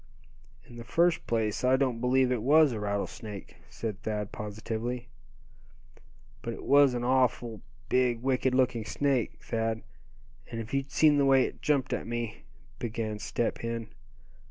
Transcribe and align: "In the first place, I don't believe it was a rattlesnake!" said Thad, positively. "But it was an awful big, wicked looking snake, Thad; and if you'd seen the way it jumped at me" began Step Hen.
"In 0.65 0.77
the 0.77 0.83
first 0.83 1.27
place, 1.27 1.63
I 1.63 1.75
don't 1.75 2.01
believe 2.01 2.31
it 2.31 2.41
was 2.41 2.71
a 2.71 2.79
rattlesnake!" 2.79 3.57
said 3.69 4.01
Thad, 4.01 4.31
positively. 4.31 5.09
"But 6.41 6.55
it 6.55 6.63
was 6.65 6.95
an 6.95 7.03
awful 7.03 7.61
big, 7.87 8.23
wicked 8.23 8.55
looking 8.55 8.83
snake, 8.83 9.37
Thad; 9.43 9.83
and 10.49 10.59
if 10.59 10.73
you'd 10.73 10.89
seen 10.91 11.19
the 11.19 11.25
way 11.25 11.43
it 11.43 11.61
jumped 11.61 11.93
at 11.93 12.07
me" 12.07 12.45
began 12.79 13.19
Step 13.19 13.59
Hen. 13.59 13.89